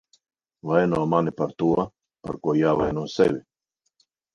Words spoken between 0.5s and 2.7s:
Vaino mani par to, par ko